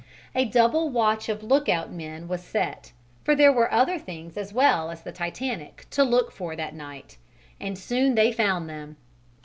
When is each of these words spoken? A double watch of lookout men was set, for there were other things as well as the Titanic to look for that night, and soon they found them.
A 0.33 0.45
double 0.45 0.89
watch 0.89 1.29
of 1.29 1.43
lookout 1.43 1.91
men 1.91 2.27
was 2.27 2.41
set, 2.43 2.91
for 3.23 3.35
there 3.35 3.51
were 3.51 3.71
other 3.71 3.99
things 3.99 4.35
as 4.35 4.51
well 4.51 4.89
as 4.89 5.03
the 5.03 5.11
Titanic 5.11 5.85
to 5.91 6.03
look 6.03 6.31
for 6.31 6.55
that 6.55 6.73
night, 6.73 7.19
and 7.59 7.77
soon 7.77 8.15
they 8.15 8.31
found 8.31 8.67
them. 8.67 8.97